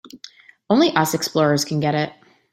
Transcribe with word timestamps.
Only 0.67 0.89
us 0.95 1.13
explorers 1.13 1.63
can 1.63 1.79
get 1.79 1.93
it. 1.93 2.11